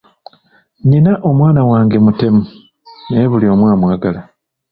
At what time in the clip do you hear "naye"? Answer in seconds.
3.09-3.25